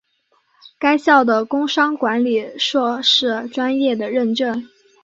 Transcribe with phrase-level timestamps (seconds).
[0.79, 4.67] 该校的工商管理硕士专业的认证。